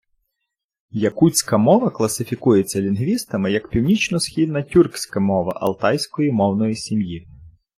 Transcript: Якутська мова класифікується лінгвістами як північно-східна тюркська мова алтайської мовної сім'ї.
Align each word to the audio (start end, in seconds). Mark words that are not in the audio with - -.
Якутська 0.97 1.57
мова 1.57 1.89
класифікується 1.89 2.81
лінгвістами 2.81 3.51
як 3.51 3.67
північно-східна 3.69 4.63
тюркська 4.63 5.19
мова 5.19 5.53
алтайської 5.61 6.31
мовної 6.31 6.75
сім'ї. 6.75 7.27